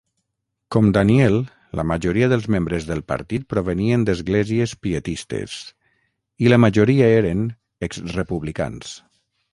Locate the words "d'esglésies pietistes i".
4.07-6.53